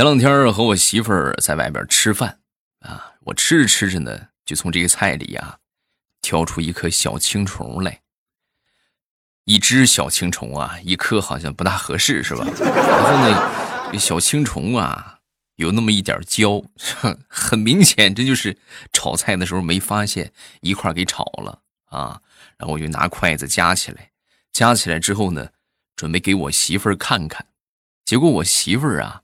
[0.00, 2.40] 前两天和我媳妇儿在外边吃饭
[2.78, 5.58] 啊，我吃着吃着呢，就从这个菜里啊
[6.22, 8.00] 挑出一颗小青虫来。
[9.44, 12.46] 一只小青虫啊，一颗好像不大合适，是吧？
[12.60, 15.18] 然后呢，这小青虫啊，
[15.56, 16.64] 有那么一点焦，
[17.28, 18.56] 很明显，这就是
[18.94, 20.32] 炒菜的时候没发现，
[20.62, 21.60] 一块给炒了
[21.90, 22.22] 啊。
[22.56, 24.12] 然后我就拿筷子夹起来，
[24.50, 25.50] 夹起来之后呢，
[25.94, 27.48] 准备给我媳妇儿看看。
[28.06, 29.20] 结果我媳妇儿啊。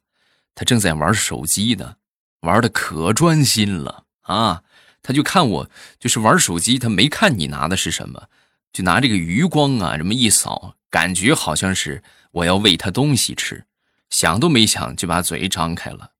[0.56, 1.96] 他正在玩手机呢，
[2.40, 4.64] 玩的可专心了啊！
[5.02, 8.28] 他就看我，就是玩手机，他没看你拿的是什么，
[8.72, 13.66] 就拿这个余光啊，这么一扫，感觉好像是我要喂他东西吃，
[14.10, 16.12] 想都没想就把嘴张开了。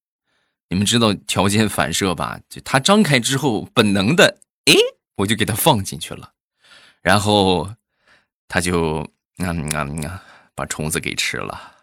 [0.68, 2.38] 你们知道条件反射吧？
[2.48, 4.74] 就他张开之后，本能的，哎，
[5.16, 6.32] 我就给他放进去了，
[7.00, 7.74] 然后
[8.46, 9.00] 他就
[9.38, 10.22] 啊啊啊，
[10.54, 11.75] 把虫子给吃了。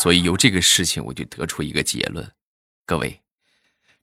[0.00, 2.26] 所以由这个事情，我就得出一个结论：
[2.86, 3.20] 各位，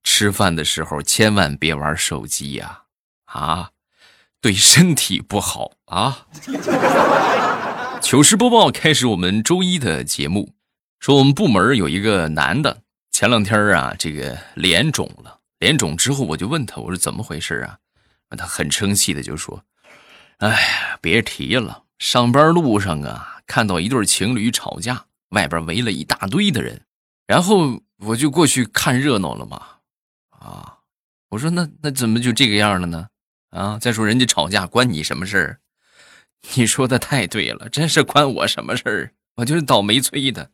[0.04, 2.84] 吃饭的时候千万别玩手机呀，
[3.26, 3.72] 啊，
[4.40, 6.28] 对身体不好啊。
[8.00, 10.54] 糗事播报开始，我们周一的节目，
[11.00, 17.80] 说我们部门有一个男的，前两天啊，这个脸肿了，脸肿之后，我就问他，我说怎么回事啊？
[18.38, 19.64] 他很生气的就说
[20.38, 26.82] ：“哎呀，别提了，上班路上啊，看到一对情侣吵架。”外边围了一大堆的人，
[27.26, 29.62] 然后我就过去看热闹了嘛。
[30.30, 30.78] 啊，
[31.30, 33.08] 我说那那怎么就这个样了呢？
[33.50, 35.60] 啊，再说人家吵架关你什么事儿？
[36.56, 39.12] 你说的太对了，真是关我什么事儿？
[39.36, 40.52] 我就是倒霉催的。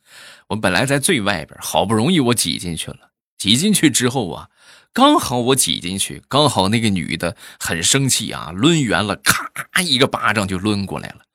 [0.47, 3.11] 我本来在最外边，好不容易我挤进去了。
[3.37, 4.49] 挤进去之后啊，
[4.93, 11.25] 刚好我挤进去，刚好那个女的很生气啊，抡圆了，咔一个巴掌就抡过来了。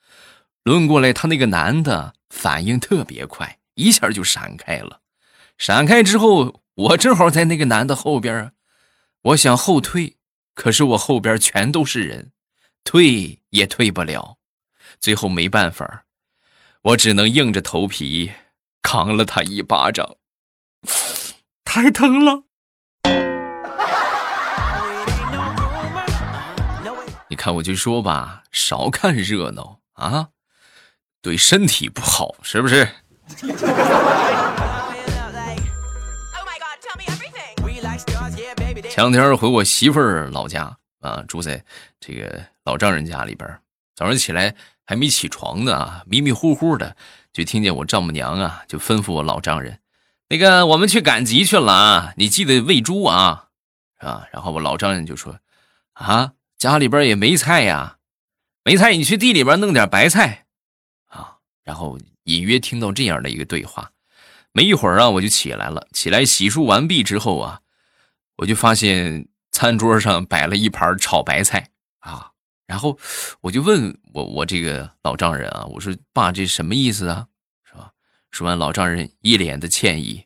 [0.64, 2.14] 抡过来，他那个男的。
[2.31, 5.01] 反应特别快，一下就闪开了。
[5.57, 8.53] 闪开之后，我正好在那个男的后边啊。
[9.23, 10.16] 我想后退，
[10.55, 12.31] 可是我后边全都是人，
[12.84, 14.39] 退也退不了。
[15.00, 16.05] 最后没办法，
[16.83, 18.33] 我只能硬着头皮
[18.83, 20.16] 扛了他一巴掌，
[21.65, 22.45] 太疼了。
[27.28, 30.28] 你看，我就说吧，少看热闹啊。
[31.21, 32.89] 对身体不好，是不是？
[38.91, 41.62] 前两天回我媳妇儿老家啊，住在
[42.01, 43.49] 这个老丈人家里边。
[43.95, 46.97] 早上起来还没起床呢啊，迷迷糊糊的
[47.33, 49.81] 就听见我丈母娘啊，就吩咐我老丈人
[50.28, 53.49] ：“那个，我们去赶集去了啊，你记得喂猪啊，
[53.99, 55.39] 啊。”然后我老丈人就说
[55.95, 57.99] ：“啊，家里边也没菜呀，
[58.65, 60.47] 没菜，你去地里边弄点白菜。”
[61.69, 63.93] 然后隐约听到这样的一个对话，
[64.53, 65.87] 没一会儿啊，我就起来了。
[65.93, 67.61] 起来洗漱完毕之后啊，
[68.37, 71.69] 我就发现餐桌上摆了一盘炒白菜
[71.99, 72.31] 啊。
[72.67, 72.99] 然后
[73.43, 77.27] 我就问我我这个老丈人啊，我说爸，这什么意思啊？
[77.65, 77.91] 是吧？
[78.31, 80.25] 说完，老丈人一脸的歉意。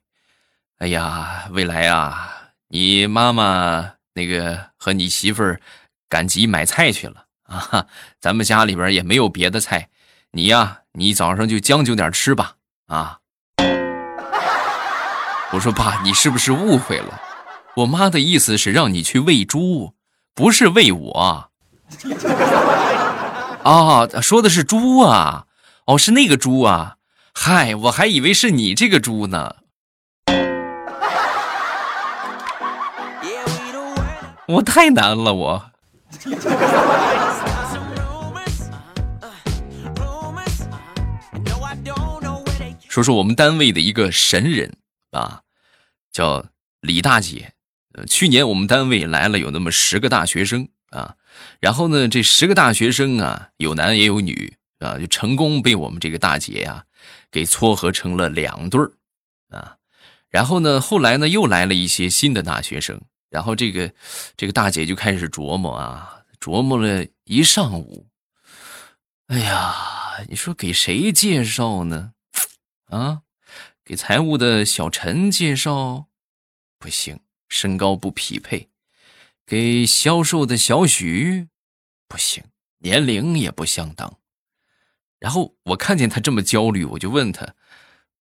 [0.79, 5.61] 哎呀，未来啊，你妈妈那个和你媳妇儿
[6.09, 7.89] 赶集买菜去了啊，
[8.21, 9.89] 咱们家里边也没有别的菜，
[10.33, 10.79] 你呀。
[10.95, 12.57] 你早上就将就点吃吧，
[12.89, 13.17] 啊！
[15.53, 17.19] 我说爸，你是不是误会了？
[17.77, 19.95] 我妈的意思是让你去喂猪，
[20.35, 21.49] 不是喂我。
[23.63, 25.47] 啊，说的是猪啊，
[25.87, 26.97] 哦，是那个猪啊。
[27.33, 29.57] 嗨，我还以为是你这个猪呢。
[34.47, 35.71] 我太难了，我。
[42.93, 44.77] 说说我们单位的一个神人
[45.13, 45.41] 啊，
[46.13, 46.45] 叫
[46.83, 47.55] 李大姐。
[47.95, 51.17] 呃，去年我们单位来了有那么十个大学生啊，
[51.59, 56.85] 然后呢，这十个大学生啊，有男也有女啊，就成功被我们这个大姐呀
[57.31, 58.93] 给撮合成了两对儿
[59.49, 59.77] 啊。
[60.29, 63.01] 然后呢，后来呢又来了一些新的大学生，
[63.31, 63.91] 然后这个
[64.37, 68.07] 这个大姐就开始琢磨啊，琢磨了一上午。
[69.29, 69.75] 哎呀，
[70.29, 72.13] 你说给谁介绍呢？
[72.93, 73.23] 啊，
[73.83, 76.09] 给财务的小陈介绍
[76.79, 78.69] 不行，身高不匹配；
[79.47, 81.49] 给销售的小许
[82.07, 82.45] 不行，
[82.81, 84.19] 年龄也不相当。
[85.19, 87.55] 然后我看见他这么焦虑，我就问他：“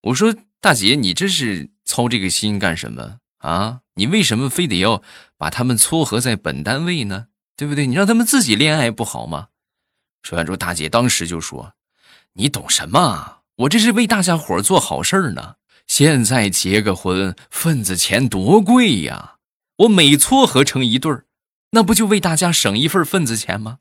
[0.04, 3.82] 我说大姐，你这是操这个心干什么啊？
[3.96, 5.04] 你为什么非得要
[5.36, 7.28] 把他们撮合在本单位呢？
[7.58, 7.86] 对不对？
[7.88, 9.50] 你让他们自己恋爱不好吗？”
[10.24, 11.74] 说完之后，大姐当时就说
[12.34, 15.56] ：“你懂什么？”我这是为大家伙做好事呢。
[15.86, 19.36] 现在结个婚，份子钱多贵呀！
[19.78, 21.26] 我每撮合成一对儿，
[21.72, 23.78] 那不就为大家省一份份子钱吗？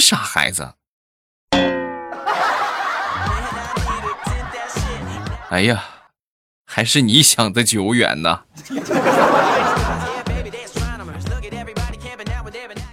[0.00, 0.74] 傻孩子！
[5.50, 5.84] 哎呀，
[6.64, 8.44] 还是你想的久远呢。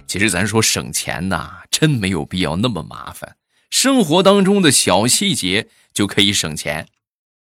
[0.06, 3.36] 其实咱说省钱呐，真没有必要那么麻烦。
[3.70, 5.68] 生活当中的小细节
[6.00, 6.88] 就可以省钱，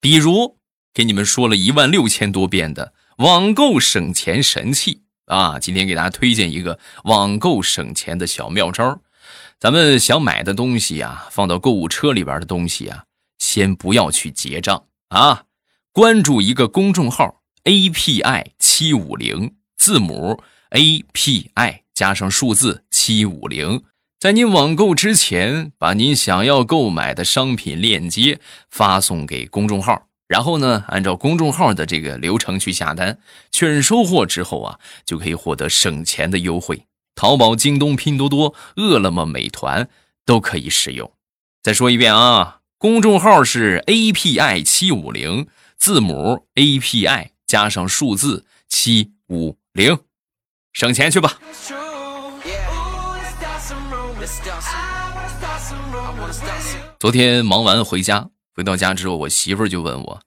[0.01, 0.57] 比如
[0.95, 5.59] 给你们说了一万六千多遍的网购省钱神器啊！
[5.59, 9.03] 今天给大家推荐一个网购省钱的小妙招。
[9.61, 13.05] 咱们想买的东西啊，放到购物车里边的东西啊，
[13.39, 15.45] 先不要去结账啊，
[15.93, 21.81] 关注一个公众号 API 七五零，字母 API。
[21.93, 23.83] 加上数字七五零，
[24.19, 28.41] 在您网购之前，把您想要购买的商品链接
[28.71, 33.19] 发送给公众号，然后呢，按照公众号的这个流程去下单，
[33.53, 36.87] 确认收货之后啊，就可以获得省钱的优惠。
[37.15, 39.87] 淘宝、京东、拼多多、饿了么、美团
[40.25, 41.13] 都可以使用。
[41.63, 45.47] 再说一遍啊，公众号是 API 七五零，
[45.77, 49.99] 字母 API 加上数字七五零，
[50.73, 51.39] 省钱去吧。
[56.99, 60.23] 昨天忙完回家，回到家之后，我媳妇儿就问我：“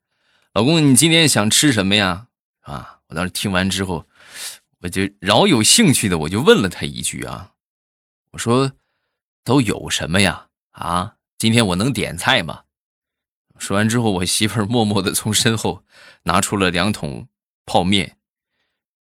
[0.54, 2.28] 老公，你今天想吃什么呀？”
[2.62, 4.06] 啊，我当时听完之后，
[4.81, 7.51] 我就饶有兴趣的，我就问了她一句啊
[8.31, 8.72] ：“我说，
[9.44, 10.48] 都有什么呀？
[10.72, 12.63] 啊，今天我能点菜吗？”
[13.57, 15.84] 说完之后，我媳妇儿默默的从身后
[16.24, 17.28] 拿出了两桶
[17.66, 18.18] 泡面，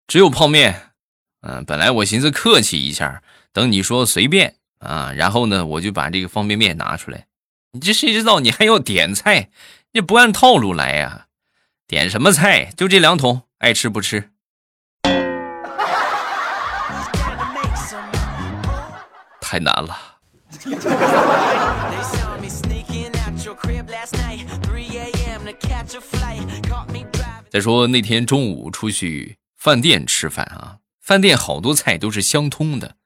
[0.08, 0.94] 只有泡面。
[1.42, 3.22] 嗯，本来我寻思客气一下，
[3.54, 4.56] 等你说随便。
[4.80, 7.28] 啊，然后呢，我就把这个方便面拿出来。
[7.72, 9.50] 你这谁知道你还要点菜？
[9.92, 11.28] 你不按套路来呀？
[11.88, 12.72] 点什么菜？
[12.76, 14.32] 就这两桶，爱吃不吃？
[19.42, 19.98] 太难了。
[27.50, 32.98] 再说那天中午出去饭店吃饭啊，饭店好多菜都是相通的。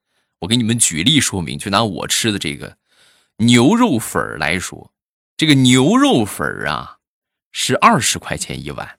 [0.42, 2.76] 我给你们举例说明，就拿我吃的这个
[3.36, 4.92] 牛肉粉来说，
[5.36, 6.98] 这个牛肉粉啊
[7.52, 8.98] 是二十块钱一碗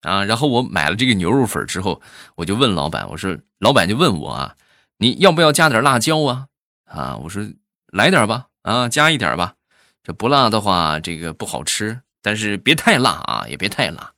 [0.00, 0.24] 啊。
[0.24, 2.02] 然后我买了这个牛肉粉之后，
[2.34, 4.56] 我就问老板，我说老板就问我啊，
[4.98, 6.48] 你要不要加点辣椒啊？
[6.86, 7.48] 啊，我说
[7.92, 9.54] 来点吧，啊，加一点吧。
[10.02, 14.12] 这不辣的话，这个不好吃，但是别太辣啊，也别太辣。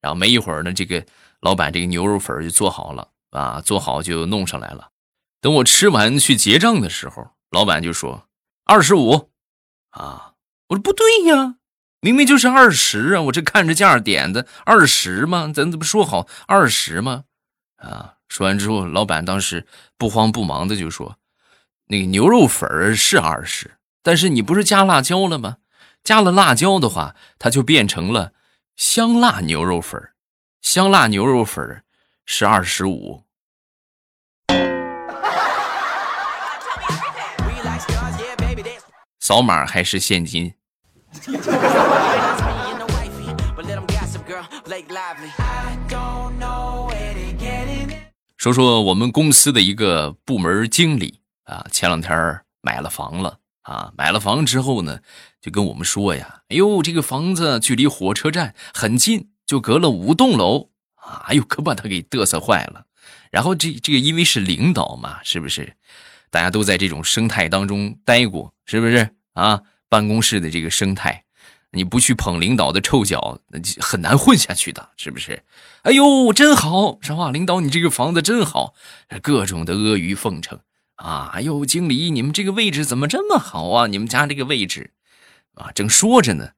[0.00, 1.04] 然后没一会儿呢，这个
[1.40, 4.88] 老板这个牛肉粉就做好了啊，做好就弄上来了。
[5.42, 8.28] 等我吃完去结账的时候，老板就说
[8.64, 9.30] ：“二十五，
[9.90, 10.32] 啊！”
[10.70, 11.56] 我说：“不对呀，
[12.00, 13.22] 明明就是二十啊！
[13.22, 15.50] 我这看着价点的二十吗？
[15.52, 17.24] 咱这不说好二十吗？”
[17.76, 18.14] 啊！
[18.28, 19.66] 说完之后，老板当时
[19.98, 21.18] 不慌不忙的就说
[21.88, 23.72] ：“那个牛肉粉是二十，
[24.02, 25.56] 但是你不是加辣椒了吗？
[26.04, 28.32] 加了辣椒的话，它就变成了
[28.76, 30.00] 香辣牛肉粉
[30.60, 31.84] 香辣牛肉粉
[32.24, 33.24] 是二十五。”
[39.22, 40.52] 扫码还是现金？
[48.36, 54.98] 说说我们公司的一个部门经理啊，前两天买了房了啊，买了房之后呢，
[55.40, 62.86] 就跟我们说呀：“哎呦，这个房子距离火车站很近，就隔了五栋楼啊！”哎呦，可把他给嘚瑟坏了。
[63.30, 65.76] 然后这这个因为是领导嘛，是不是？
[66.28, 69.62] 大家都在这种生态当中待过，是不是啊？
[69.88, 71.24] 办公室的这个生态，
[71.72, 75.42] 你不去捧领导的臭脚，那就很难混下去的，是不是？
[75.82, 77.30] 哎呦，真好，是吧？
[77.30, 78.74] 领导，你这个房子真好，
[79.20, 80.60] 各种的阿谀奉承
[80.96, 81.30] 啊！
[81.34, 83.86] 哎呦，经理，你们这个位置怎么这么好啊？
[83.86, 84.92] 你们家这个位置，
[85.54, 86.52] 啊，正说着呢，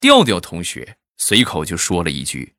[0.00, 2.54] 调调同学随口就说了一句：“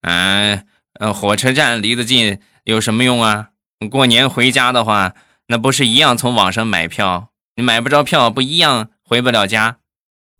[0.00, 3.50] 嗯，呃，火车站离得近有什么用啊？
[3.90, 5.14] 过年回家的话。”
[5.48, 9.78] 那不是一样从网上买票，你买不着票，不一样回不了家。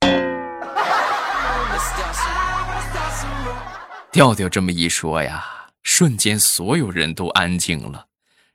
[4.13, 8.09] 调调这么一说呀，瞬间所有人都安静了，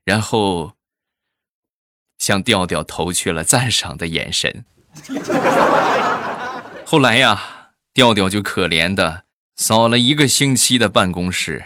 [0.06, 0.74] 然后
[2.20, 4.63] 向调调投去了赞赏的眼神。
[6.86, 9.24] 后来呀，调调就可怜的
[9.56, 11.65] 扫了一个星期的办公室。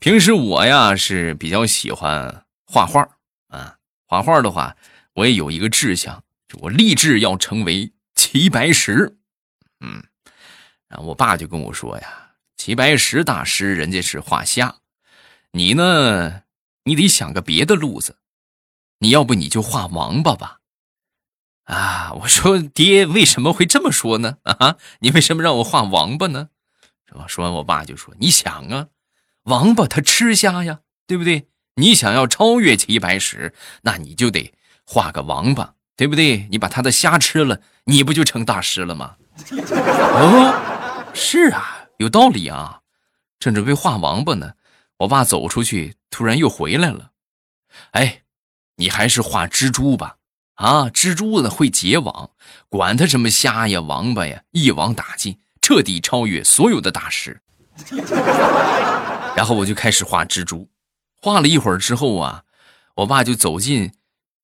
[0.00, 3.08] 平时我呀是比较喜欢画画
[3.48, 3.76] 啊，
[4.06, 4.76] 画画的话，
[5.14, 6.22] 我也有一个志向，
[6.60, 9.18] 我立志要成为齐白石。
[9.80, 10.04] 嗯，
[10.88, 14.76] 然后我爸就跟我说呀：“齐白石大师人家是画虾，
[15.50, 16.42] 你呢，
[16.84, 18.18] 你得想个别的路子。
[19.00, 20.60] 你要不你就画王八吧。”
[21.64, 24.38] 啊，我说爹为什么会这么说呢？
[24.44, 26.50] 啊，你为什么让我画王八呢？
[27.06, 27.26] 是吧？
[27.26, 28.88] 说完，我爸就说：“你想啊，
[29.48, 31.48] 王八它吃虾呀，对不对？
[31.76, 34.52] 你想要超越齐白石，那你就得
[34.84, 36.46] 画个王八，对不对？
[36.50, 39.16] 你把他的虾吃了，你不就成大师了吗？”
[39.50, 42.80] 哦，是啊，有道理啊。
[43.38, 44.54] 正准备画王八呢，
[44.98, 47.12] 我爸走出去，突然又回来了。
[47.92, 48.22] 哎，
[48.76, 50.16] 你还是画蜘蛛吧。
[50.54, 52.30] 啊，蜘蛛呢会结网，
[52.68, 55.38] 管他什么虾呀、王八呀，一网打尽。
[55.60, 57.40] 彻底超越所有的大师，
[59.38, 60.68] 然后我就开始画蜘蛛，
[61.22, 62.42] 画了一会儿之后啊，
[62.96, 63.92] 我爸就走近，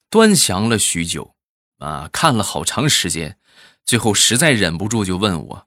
[0.09, 1.35] 端详了许久，
[1.81, 3.37] 啊，看了好长时间，
[3.85, 5.67] 最后实在忍不住就问我：“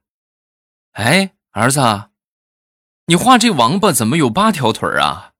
[0.95, 2.05] 哎，儿子，
[3.07, 5.31] 你画这王八怎么有八条腿啊？”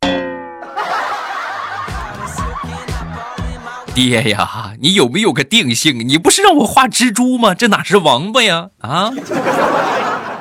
[3.94, 6.08] 爹呀，你有没有个定性？
[6.08, 7.52] 你不是让我画蜘蛛吗？
[7.52, 8.70] 这哪是王八呀？
[8.78, 9.10] 啊！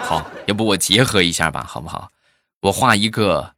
[0.01, 2.09] 好，要不我结合一下吧，好不好？
[2.61, 3.55] 我画一个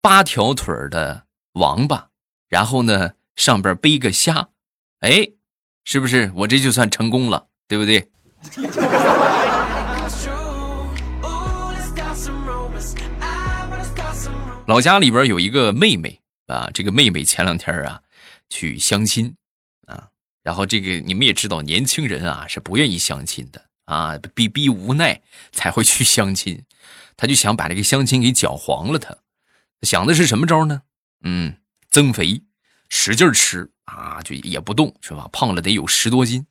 [0.00, 2.10] 八条腿的王八，
[2.48, 4.48] 然后呢，上边背个虾，
[5.00, 5.30] 哎，
[5.84, 7.48] 是不是我这就算成功了？
[7.66, 8.08] 对不对？
[14.66, 18.02] 老家里边有一个妹妹啊，这个妹妹前两天啊。
[18.50, 19.36] 去相亲，
[19.88, 20.08] 啊，
[20.42, 25.20] 然后这个你们也知道，年轻人啊是不愿意相亲的啊，逼逼无奈
[25.52, 26.64] 才会去相亲。
[27.18, 29.14] 他就想把这个相亲给搅黄了，他
[29.82, 30.80] 想的是什么招呢？
[31.22, 31.54] 嗯，
[31.90, 32.40] 增肥，
[32.88, 35.28] 使劲吃啊，就也不动是吧？
[35.30, 36.46] 胖了得有十多斤，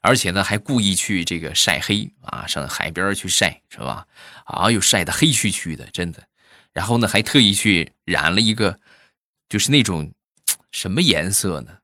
[0.00, 4.06] 而且呢还故意去这个晒黑啊，上海边去晒是吧？
[4.46, 6.22] 啊，又晒得黑黢黢的，真的。
[6.72, 8.80] 然后呢还特意去染了一个，
[9.50, 10.10] 就是那种。
[10.70, 11.80] 什么颜色呢？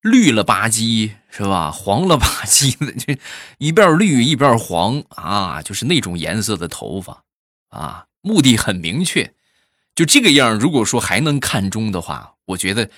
[0.00, 1.70] 绿了吧唧是吧？
[1.70, 3.14] 黄了吧唧的，就
[3.58, 7.22] 一边绿一边黄啊，就是那种颜色的头发
[7.68, 8.06] 啊。
[8.20, 9.32] 目的很明确，
[9.94, 10.58] 就这个样。
[10.58, 12.90] 如果说还能看中的话，我觉得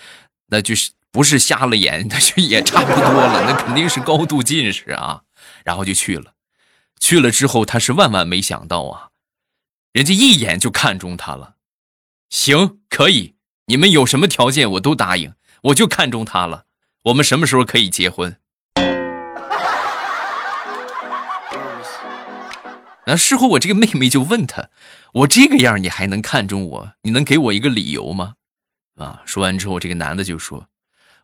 [0.46, 3.44] 那就是不是瞎了眼， 那就也差不多了。
[3.46, 5.22] 那肯定是高度近视啊。
[5.62, 6.32] 然后就去了，
[6.98, 9.10] 去了之后他是万万没想到啊，
[9.92, 11.56] 人家一眼就看中他了。
[12.30, 13.34] 行，可以。
[13.66, 15.34] 你们有什么条件我都答应，
[15.64, 16.64] 我就看中他了。
[17.04, 18.39] 我们什么时候可以结婚？
[23.10, 24.68] 那事后我这个妹妹就问他
[25.14, 26.92] ：“我这个样你还能看中我？
[27.02, 28.34] 你能给我一个理由吗？”
[28.94, 30.68] 啊，说完之后，这个男的就说：“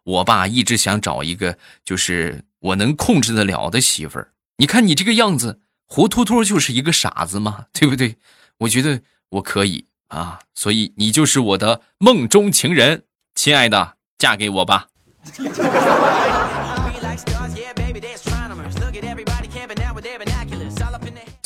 [0.03, 4.33] 我爸一直想找一个就是我能控制得了的媳妇儿。
[4.57, 8.17] 你看你这个样子，活脱脱就是一个傻子嘛，对不对？
[8.59, 14.89] 我觉得我可以。”啊，所以你就是我的梦中情人，亲爱的，嫁给我吧。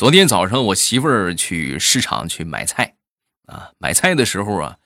[0.01, 2.95] 昨天早上我媳妇儿去市场去买菜，
[3.45, 4.77] 啊，买菜的时候啊，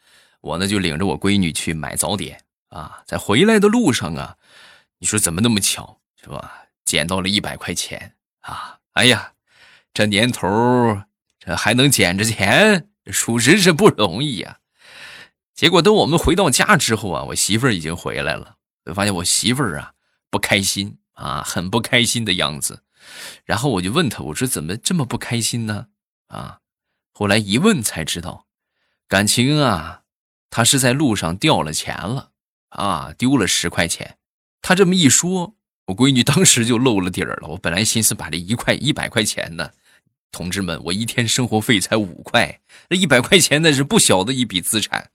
[0.41, 4.35] 我呢就领着我闺女去买早点，啊，在回来的路上啊，
[4.99, 6.65] 你说怎么那么巧，是吧？
[6.83, 8.79] 捡到了一百块钱啊！
[8.91, 9.31] 哎呀，
[9.93, 11.01] 这年头
[11.39, 12.89] 这还能捡着钱。
[13.05, 14.57] 属实是不容易呀，
[15.53, 19.93] 结果等我们回到家之后啊，我媳妇儿已经回来了，我发现我媳妇儿啊
[20.29, 22.81] 不开心啊，很不开心的样子。
[23.43, 25.87] 然后我就问她，我说怎么这么不开心呢？
[26.27, 26.59] 啊，
[27.13, 28.47] 后来一问才知道，
[29.07, 30.01] 感情啊，
[30.49, 32.31] 她是在路上掉了钱了
[32.69, 34.17] 啊，丢了十块钱。
[34.61, 37.49] 她这么一说，我闺女当时就露了底儿了。
[37.49, 39.71] 我本来心思把这一块一百块钱呢。
[40.31, 42.59] 同志们，我一天生活费才五块，
[42.89, 45.11] 那一百块钱那是不小的一笔资产。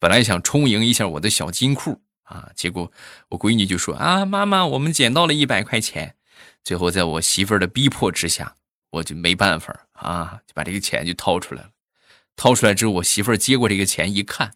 [0.00, 2.90] 本来想充盈一下我的小金库啊，结果
[3.28, 6.16] 我闺女就说：“啊，妈妈，我们捡到了一百块钱。”
[6.64, 8.56] 最后在我媳妇儿的逼迫之下，
[8.90, 11.68] 我就没办法啊，就把这个钱就掏出来了。
[12.36, 14.54] 掏出来之后，我媳妇儿接过这个钱一看，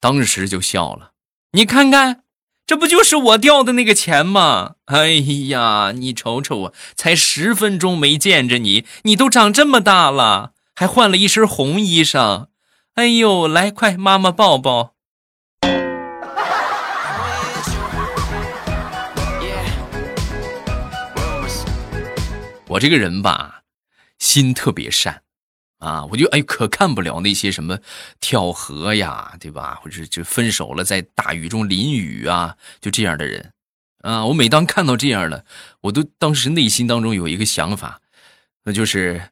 [0.00, 1.12] 当时就笑了
[1.52, 2.24] ：“你看看。”
[2.66, 4.74] 这不就是我掉的那个钱吗？
[4.86, 5.10] 哎
[5.50, 12.48] 呀，你瞅瞅我，才十分钟没见着你，你都长这么大了，还换了一身红衣裳。
[12.94, 14.95] 哎呦，来，快妈妈抱抱。
[22.76, 23.62] 我这个人吧，
[24.18, 25.22] 心特别善，
[25.78, 27.78] 啊，我就哎可看不了那些什么
[28.20, 29.76] 跳河呀，对吧？
[29.76, 33.52] 或者就分手了在大雨中淋雨啊，就这样的人
[34.02, 34.26] 啊。
[34.26, 35.46] 我每当看到这样的，
[35.80, 38.02] 我都当时内心当中有一个想法，
[38.64, 39.30] 那就是，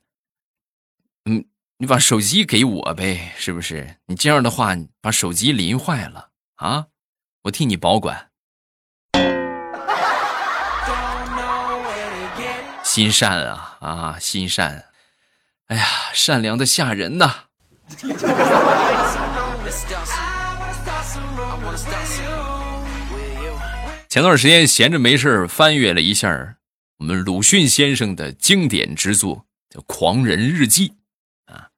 [1.26, 1.44] 嗯，
[1.76, 3.98] 你把手机给我呗，是不是？
[4.06, 6.86] 你这样的话，把手机淋坏了啊，
[7.42, 8.30] 我替你保管。
[12.94, 14.84] 心善啊啊，心善。
[15.66, 17.46] 哎呀，善良的吓人呐！
[24.08, 26.54] 前段时间闲着没事翻阅了一下
[26.98, 30.90] 我们鲁迅先生的经典之作，叫《狂人日记》
[31.52, 31.70] 啊。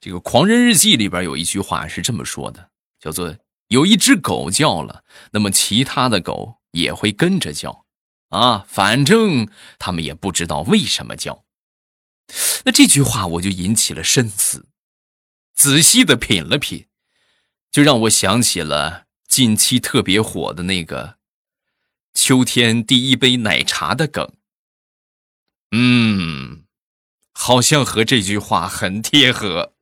[0.00, 2.68] 这个《狂人日记》里边有一句话是这么说的，
[3.00, 3.36] 叫做
[3.66, 7.86] “有一只狗叫了，那么其他的狗也会跟着叫，
[8.30, 11.44] 啊，反正他们也不知道为什么叫。”
[12.64, 14.68] 那这句话我就引起了深思，
[15.54, 16.86] 仔细的品了品，
[17.70, 21.16] 就让我想起了近期特别火的那个
[22.14, 24.32] “秋天第一杯奶茶”的梗。
[25.72, 26.64] 嗯，
[27.32, 29.74] 好像和这句话很贴合，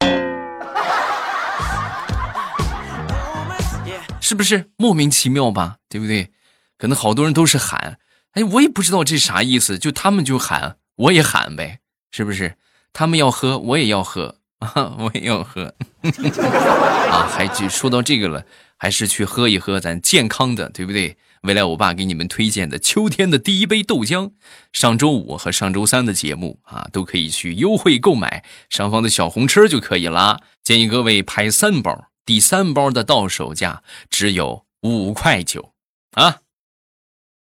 [4.20, 5.78] 是不是莫名其妙吧？
[5.88, 6.32] 对不对？
[6.78, 7.98] 可能好多人都是喊，
[8.32, 10.76] 哎，我也不知道这啥意思，就他们就喊。
[10.96, 11.80] 我也喊呗，
[12.10, 12.56] 是不是？
[12.92, 15.74] 他们要喝，我也要喝 啊，我也要喝
[17.12, 17.28] 啊！
[17.30, 18.46] 还就说到这个了，
[18.78, 21.18] 还是去喝一喝咱健康的，对不对？
[21.42, 24.32] 未来我爸给你们推荐的秋天的第一杯豆浆，
[24.72, 30.40] 上周五和上周三的节目啊，都可以去优惠购买上方的小红车就可以了。
[30.64, 35.74] 建议各位拍三包，第三包的到手价只有五块九
[36.12, 36.38] 啊。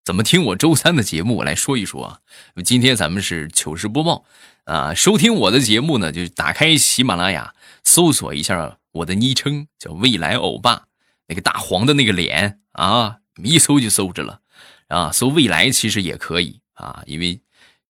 [0.08, 1.36] 怎么听我周三的节目？
[1.36, 2.20] 我来说一说啊。
[2.64, 4.24] 今天咱们是糗事播报
[4.64, 4.94] 啊。
[4.94, 10.86] 收听我的节目呢，就打开喜马拉雅，搜索一下我的昵称，叫未来欧巴，
[11.26, 14.40] 那个大黄的那个脸啊，一搜就搜着了
[14.86, 15.12] 啊。
[15.12, 17.38] 搜未来其实也可以啊，因为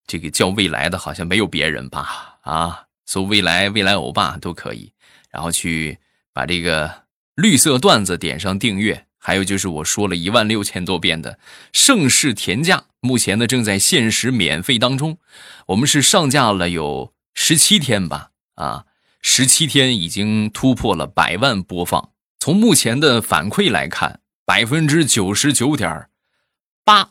[0.05, 2.87] 这个叫未来的好像没有别人吧啊。
[3.07, 4.93] 搜未来未来欧巴都可以，
[5.31, 5.97] 然后去
[6.33, 7.05] 把这个
[7.37, 9.07] 绿色段子点上订阅。
[9.29, 11.39] 还有就是我说了一万六千多遍的
[11.71, 15.19] 盛世田价，目前呢正在限时免费当中。
[15.67, 18.87] 我们是上架了有十七天吧，啊，
[19.21, 22.13] 十七天已经突破了百万播放。
[22.41, 26.09] 从目前的反馈来看，百分之九十九点
[26.83, 27.11] 八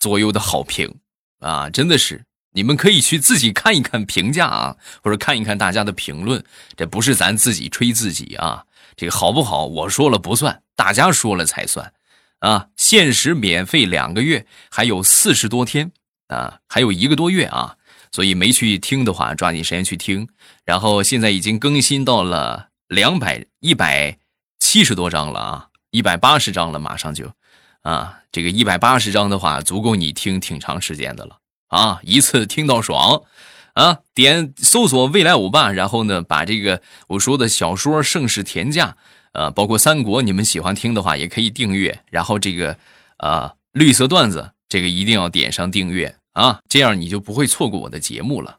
[0.00, 0.96] 左右的好评
[1.38, 6.44] 啊，真的是你们可以去自己看一看评价啊，或者看一看大家的评论。
[6.76, 8.64] 这不是咱自己吹自己啊。
[8.96, 9.66] 这个好不好？
[9.66, 11.92] 我说了不算，大家说了才算，
[12.40, 12.66] 啊！
[12.76, 15.92] 限时免费两个月，还有四十多天
[16.26, 17.76] 啊，还有一个多月啊，
[18.10, 20.28] 所以没去听的话，抓紧时间去听。
[20.64, 24.18] 然后现在已经更新到了两百一百
[24.58, 27.30] 七十多章了啊，一百八十章了，马上就，
[27.82, 33.22] 啊，这个一百八十章的话，足够你听挺长时间的了啊，一次听到爽。
[33.74, 38.88] 啊，点搜索未来欧巴，然后呢，把这个我说的小说《盛世田价》，
[39.32, 42.00] 呃，包括三国，你们喜欢听的话，也可以订阅。
[42.10, 42.76] 然后这个，
[43.18, 48.58] 呃，绿色段子，这个一定要点上订阅啊，这样你就不会错过我的节目了。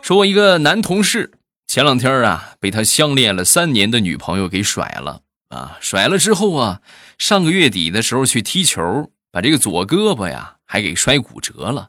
[0.00, 1.32] 说我一个男同事，
[1.66, 6.80] 前两天啊，被他相恋了三年的女朋友给甩了啊，甩了之后啊，
[7.18, 9.10] 上个月底的时候去踢球。
[9.34, 11.88] 把这个左胳膊呀，还给摔骨折了。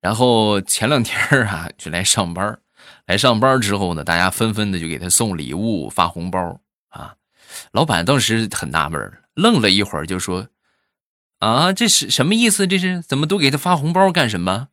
[0.00, 2.58] 然后前两天啊，就来上班
[3.06, 7.16] 来上班之后呢，大家纷纷的就给他送礼物、发红包啊。
[7.72, 10.48] 老板当时很纳闷愣了一会儿，就说
[11.40, 12.66] ：“啊，这是什么意思？
[12.66, 14.68] 这是怎么都给他发红包干什么？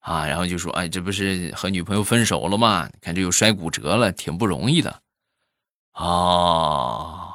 [0.00, 2.88] 啊？”然后就说：“哎，这不是和女朋友分手了吗？
[3.00, 5.00] 看这又摔骨折了，挺不容易的。”
[5.92, 7.34] 啊，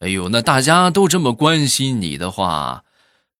[0.00, 2.84] 哎呦，那大家都这么关心你的话。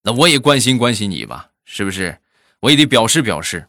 [0.03, 2.21] 那我也关心关心你吧，是不是？
[2.61, 3.67] 我也得表示表示，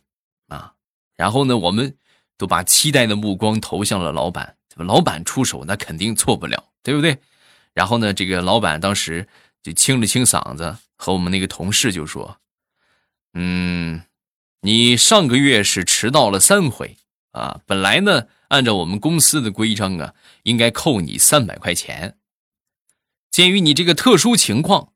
[0.49, 0.73] 啊，
[1.17, 1.97] 然后呢，我们
[2.39, 7.19] 都把期待的目光投向了老板，老板出手那肯定错不了，对不对？
[7.75, 9.29] 然后呢，这个老板当时
[9.63, 12.39] 就清了清嗓子，和我们那个同事就说
[13.35, 14.05] ：“嗯，
[14.63, 16.97] 你上个月是迟到了三回
[17.33, 22.17] 啊，本来呢，按照我们公司的规章啊，应该扣你三百块钱。
[23.31, 24.93] 鉴于你这个特殊情况。”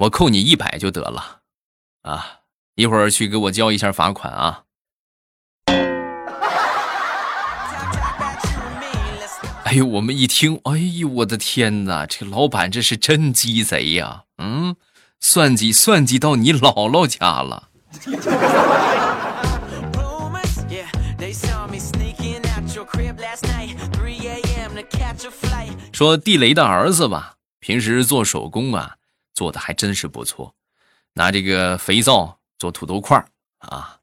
[0.00, 1.42] 我扣你一百就得了，
[2.00, 2.40] 啊！
[2.74, 4.64] 一会儿去给我交一下罚款啊！
[9.70, 12.04] 哎呦，我们一听，哎呦，我的天哪！
[12.04, 14.24] 这个老板这是真鸡贼呀！
[14.38, 14.74] 嗯，
[15.20, 17.68] 算计算计到你姥姥家了。
[25.92, 28.96] 说地雷的儿子吧，平时做手工啊，
[29.32, 30.56] 做的还真是不错，
[31.14, 33.24] 拿这个肥皂做土豆块
[33.58, 33.98] 啊，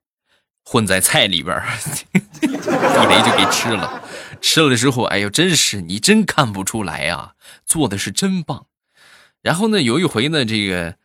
[0.64, 1.62] 混在菜里边
[2.40, 4.02] 地雷就给吃了。
[4.42, 7.34] 吃了之后，哎呦，真是你真看不出来啊，
[7.66, 8.68] 做的是真棒。
[9.42, 10.96] 然后呢，有一回呢，这个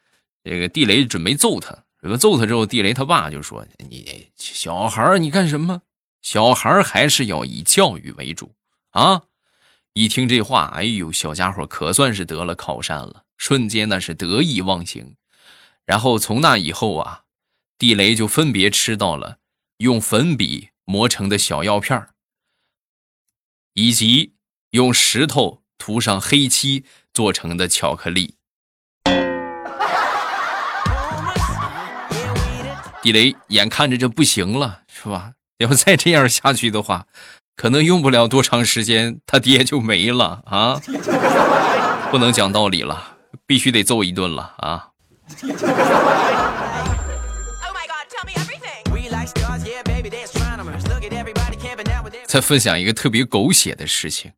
[0.42, 5.82] 这个地雷准备揍他，这个揍他之后，地雷他爸就说：“你小孩你干什么？
[6.20, 8.54] 小孩还是要以教育为主
[8.90, 9.22] 啊！”
[9.94, 15.16] 一听这话，哎呦，小家伙可算是得了靠山了，瞬间那是得意忘形。
[15.84, 17.22] 然后从那以后啊，
[17.76, 19.38] 地雷就分别吃到了
[19.78, 22.08] 用粉笔磨成的小药片
[23.74, 24.34] 以及
[24.70, 28.36] 用石头涂上黑漆做成的巧克力。
[33.02, 35.32] 地雷眼看着这不行了，是吧？
[35.58, 37.06] 要再这样下去的话，
[37.56, 40.80] 可能用不了多长时间，他爹就没了啊！
[42.10, 44.90] 不能讲道理了，必须得揍一顿了啊！
[52.32, 54.32] 再分享一个特别狗血的事情，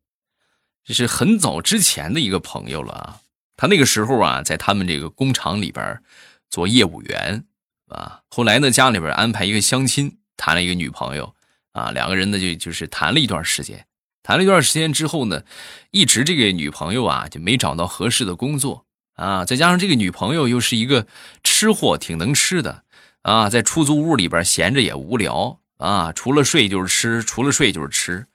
[0.83, 3.21] 这是很早之前的一个朋友了啊。
[3.55, 6.03] 他那个时候啊，在他们这个工厂里边
[6.49, 7.45] 做业务员
[7.87, 8.19] 啊。
[8.27, 11.33] 后来呢，家里边安排一个相亲，谈了一个女朋友
[11.71, 11.91] 啊。
[11.91, 13.87] 两个人呢，就就是谈了一段时间。
[14.21, 15.43] 谈了一段时间之后呢，
[15.91, 19.45] 一直这个女朋友啊就没找到合适的工作啊。
[19.45, 21.07] 再加上这个女朋友又是一个
[21.45, 22.83] 吃货，挺能吃的
[23.21, 25.61] 啊，在出租屋里边闲着也无聊。
[25.77, 28.25] 啊，除了睡就是吃，除了睡就是吃。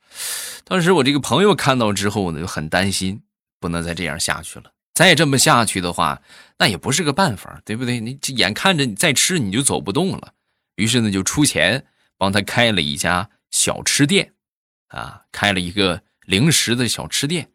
[0.64, 3.22] 当时我这个朋友看到之后呢，就很担心，
[3.58, 4.72] 不能再这样下去了。
[4.92, 6.20] 再这么下去的话，
[6.58, 7.98] 那也不是个办法，对不对？
[8.00, 10.34] 你这眼看着你再吃你就走不动了，
[10.76, 11.86] 于是呢就出钱
[12.18, 14.34] 帮他开了一家小吃店，
[14.88, 17.50] 啊，开了一个零食的小吃店。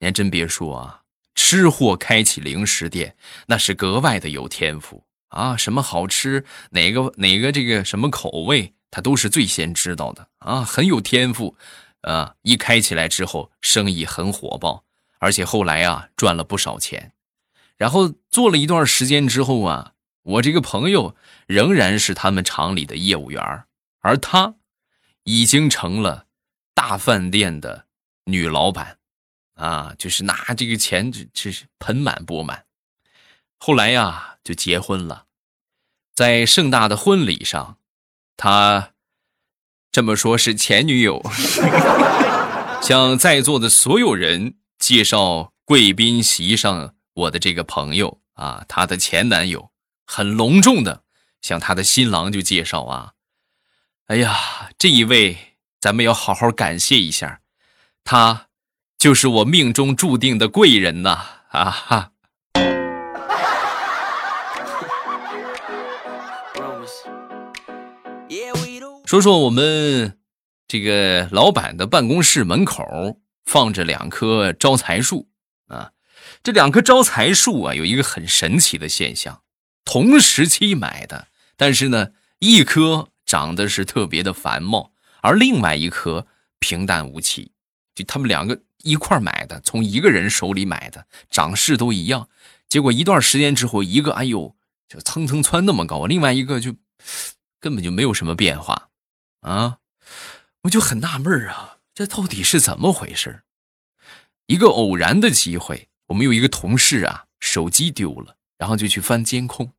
[0.00, 1.02] 你还真别说啊，
[1.36, 3.14] 吃货开起零食店
[3.46, 5.56] 那是格外的有天赋啊！
[5.56, 8.74] 什么好吃，哪个哪个这个什么口味。
[8.90, 11.56] 他都是最先知道的啊，很有天赋，
[12.00, 14.84] 啊，一开起来之后生意很火爆，
[15.18, 17.12] 而且后来啊赚了不少钱。
[17.76, 21.14] 然后做了一段时间之后啊，我这个朋友
[21.46, 23.64] 仍然是他们厂里的业务员，
[24.00, 24.56] 而他
[25.22, 26.26] 已经成了
[26.74, 27.86] 大饭店的
[28.24, 28.98] 女老板，
[29.54, 32.64] 啊，就是拿这个钱这这是盆满钵满。
[33.56, 35.26] 后来呀就结婚了，
[36.14, 37.76] 在盛大的婚礼上。
[38.42, 38.92] 他
[39.92, 41.22] 这么说，是前女友
[42.80, 49.70] 向在座的所有人介绍贵宾席上我的这个朋友啊，他的前男友，
[50.06, 51.02] 很隆重的
[51.42, 53.12] 向他的新郎就介绍啊，
[54.06, 55.36] 哎呀，这一位
[55.78, 57.42] 咱们要好好感谢一下，
[58.02, 58.46] 他
[58.96, 62.12] 就是我命中注定的贵人呐，啊哈。
[69.10, 70.20] 说说我们
[70.68, 75.28] 这个老板的办公室门口放着两棵招财树
[75.66, 75.90] 啊，
[76.44, 79.42] 这两棵招财树啊有一个很神奇的现象，
[79.84, 84.92] 同时期买的，但是呢，一棵长得是特别的繁茂，
[85.22, 86.28] 而另外一棵
[86.60, 87.50] 平淡无奇。
[87.96, 92.28] 就他们两个一块买的，从一个人手里买的，长势都一样，
[92.68, 94.54] 结果一段时间之后，一个哎呦
[94.88, 96.76] 就蹭蹭窜那么高，另外一个就
[97.58, 98.89] 根本就没有什么变化。
[99.40, 99.78] 啊，
[100.62, 103.42] 我就很纳闷啊，这到底是怎么回事？
[104.46, 109.72] 一个偶然的机会，我们有一个同事啊，手机丢了，然后就去翻监控。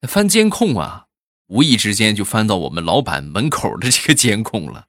[0.00, 1.06] 那翻监控啊，
[1.46, 4.88] 无意之间就翻到我们老板门口的这个监控了。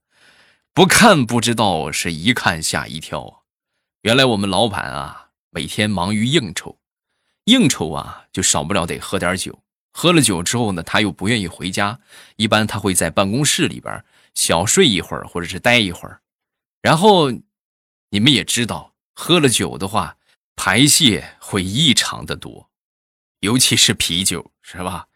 [0.73, 3.45] 不看不知道，是一看吓一跳。
[4.01, 6.77] 原来我们老板啊，每天忙于应酬，
[7.45, 9.63] 应酬啊，就少不了得喝点酒。
[9.97, 11.97] 喝了酒之后呢，他又不愿意回家，
[12.35, 14.03] 一般他会在办公室里边
[14.33, 16.19] 小睡一会儿，或者是待一会儿。
[16.81, 17.31] 然后，
[18.09, 20.17] 你们也知道，喝了酒的话，
[20.57, 22.69] 排泄会异常的多，
[23.39, 25.07] 尤其是啤酒，是吧？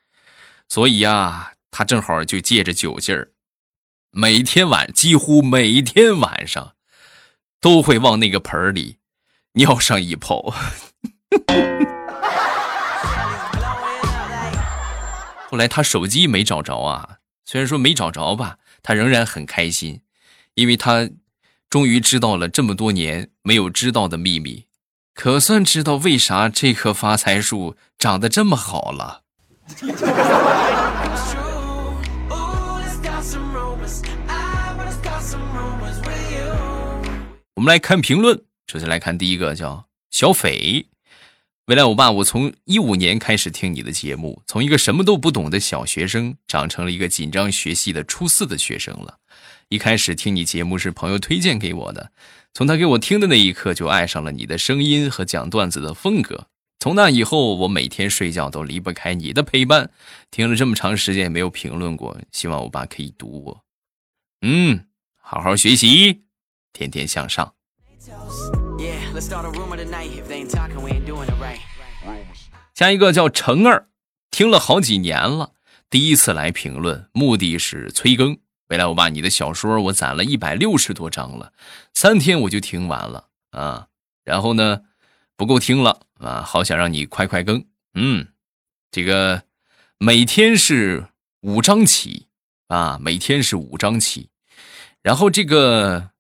[0.70, 3.34] 所以呀，他正好就借着酒劲儿，
[4.12, 6.76] 每天晚几乎每天晚上，
[7.60, 9.00] 都会往那个盆里
[9.56, 10.56] 尿上一泡。
[15.52, 20.02] 后来他手机没找着啊，虽然说没找着吧，他仍然很开心，
[20.54, 21.10] 因为他
[21.72, 24.68] 终于知道了这么多年没有知道的秘密，
[25.16, 29.24] 可算知道为啥这棵发财树长得这么好了。
[37.56, 40.86] 我们来看评论，首先来看第一个，叫小斐。
[41.70, 49.20] 未来欧巴，我从一五年开始听你的节目，从一个什么都不懂的小学生，长成了一个紧张学习的初四的学生了。
[49.68, 52.12] 一开始听你节目是朋友推荐给我的，
[52.56, 56.48] 从他给我听的那一刻，就爱上了你的声音和讲段子的风格。
[56.80, 59.92] 从那以后，我每天睡觉都离不开你的陪伴。
[60.32, 63.64] 听了这么长时间也没有评论过，希望欧巴可以读我。
[64.42, 64.88] 嗯，
[65.22, 66.24] 好好学习，
[66.74, 67.54] 天天向上。
[72.74, 73.90] 下一个叫成儿，
[74.32, 75.52] 听了好几年了，
[75.90, 78.38] 第一次来评论，目的是催更。
[78.70, 81.52] 未来我把你的小说我攒了一百六十多章了，
[81.94, 83.88] 三天我就听完了啊。
[84.24, 84.84] 然后呢，
[85.36, 87.66] 不够听了啊，好想让你快快更。
[87.96, 88.28] 嗯，
[88.90, 89.44] 这个
[89.98, 91.08] 每天是
[91.42, 92.28] 五章起
[92.68, 94.30] 啊，每天是五章起，
[95.02, 96.12] 然后这个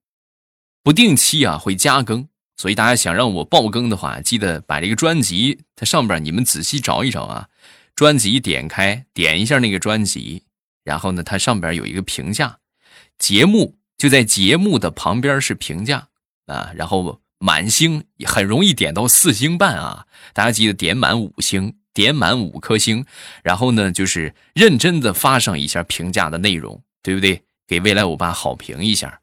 [0.83, 2.27] 不定期啊会加更。
[2.60, 7.48] 所以大家想让我爆更的话，记得把这个专辑它上边你们仔细找一找啊，
[7.95, 10.43] 专辑点开点一下那个专辑，
[10.84, 12.58] 然后呢，它上边有一个评价，
[13.17, 16.10] 节目就在节目的旁边是评价
[16.48, 23.06] 啊，然后满星很容易点到四星半啊，大家记得点满五星，点满五颗星，
[23.41, 27.41] 然后呢就是认真的发上一下评价的内容，对不对？
[27.65, 29.22] 给未来欧巴好评一下。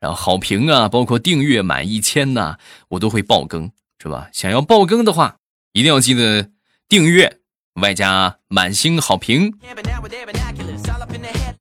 [0.00, 2.56] 然后好评啊，包括订阅满一千呐，
[2.90, 3.70] 我都会爆更，
[4.02, 4.28] 是吧？
[4.32, 5.36] 想要爆更的话，
[5.72, 6.50] 一定要记得
[6.88, 7.38] 订阅
[7.74, 9.54] 外加满星好评。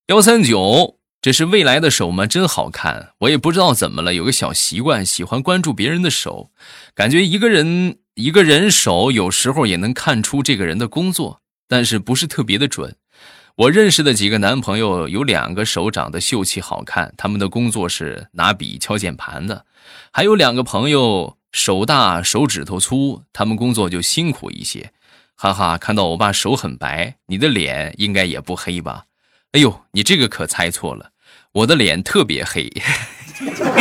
[0.07, 2.25] 幺三九，这是未来的手吗？
[2.25, 3.13] 真好看。
[3.19, 6.51] 我也不知道怎么了，有个小习惯，喜欢关注别人的手，
[6.93, 12.95] 感觉一个人一个人手有时候也能看出这个人的工作，但是不是特别的准。
[13.57, 19.63] 我认识的几个男朋友有两个手长得秀气好看，他们的工作是拿笔敲键盘的；
[20.11, 24.91] 还有两个朋友手大手指头粗，他们工作就辛苦一些。
[25.33, 29.05] 哈哈，看到我爸手很白，你的脸应该也不黑吧？
[29.53, 31.09] 哎呦，你这个可猜错了，
[31.53, 32.71] 我的脸特别黑，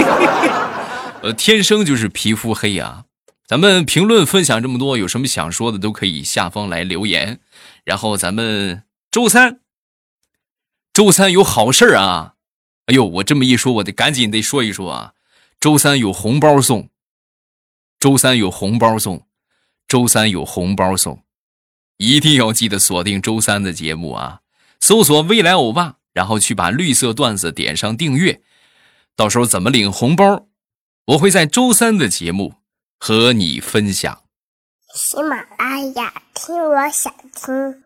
[1.20, 3.04] 呃，天生就是皮肤黑啊。
[3.46, 7.40] 咱们评论分享这么多，有什么想说的都可以下方来留言，
[7.84, 9.60] 然后咱们周三。
[10.96, 12.36] 周三有好事啊！
[12.86, 15.12] 哎呦，我这么一说，我得赶紧得说一说啊！
[15.60, 16.88] 周三有红包送，
[18.00, 19.26] 周三有红包送，
[19.86, 21.22] 周三有红包送，
[21.98, 24.40] 一定要记得锁定周三的节目啊！
[24.80, 28.40] 搜索“未来欧巴”，然后去把绿色段子点上订阅，
[29.14, 30.46] 到时候怎么领红包，
[31.08, 32.54] 我会在周三的节目
[32.98, 34.22] 和你分享。
[34.94, 37.85] 喜马拉雅，听我想听。